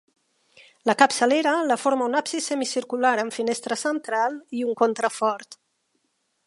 [0.89, 5.61] La capçalera la forma un absis semicircular amb finestra central i un contrafort.